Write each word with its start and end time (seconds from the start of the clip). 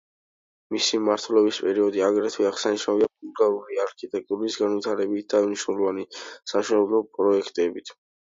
მისი 0.75 0.99
მმართველობის 0.99 1.57
პერიოდი 1.65 1.99
აგრეთვე 2.05 2.47
აღსანიშნავია 2.51 3.09
ბულგარული 3.11 3.77
არქიტექტურის 3.83 4.57
განვითარებით 4.63 5.29
და 5.35 5.43
მნიშვნელოვანი 5.49 6.07
სამშენებლო 6.55 7.03
პროექტებით. 7.21 7.95